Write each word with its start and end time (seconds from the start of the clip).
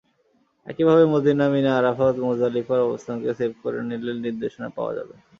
একইভাবে 0.67 1.03
Medina, 1.05 1.45
Mina, 1.53 1.71
Arafat, 1.77 2.15
মুজদালিফার 2.21 2.79
অবস্থানকে 2.87 3.29
সেভ 3.39 3.51
করে 3.63 3.79
নিলে 3.89 4.11
নির্দেশনা 4.25 4.67
পাওয়া 4.77 4.91
যাবে। 4.97 5.15